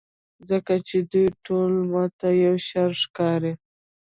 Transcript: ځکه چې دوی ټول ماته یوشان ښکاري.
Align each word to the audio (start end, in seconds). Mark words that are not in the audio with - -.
ځکه 0.49 0.73
چې 0.87 0.97
دوی 1.11 1.27
ټول 1.45 1.71
ماته 1.91 2.27
یوشان 2.45 2.89
ښکاري. 3.01 3.53